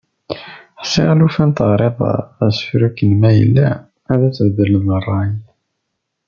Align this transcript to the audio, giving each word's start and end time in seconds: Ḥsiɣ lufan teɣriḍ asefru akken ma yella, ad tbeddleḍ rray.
Ḥsiɣ 0.81 1.09
lufan 1.19 1.51
teɣriḍ 1.57 1.99
asefru 2.45 2.81
akken 2.87 3.11
ma 3.21 3.31
yella, 3.37 3.69
ad 4.11 4.21
tbeddleḍ 4.37 4.85
rray. 5.05 5.31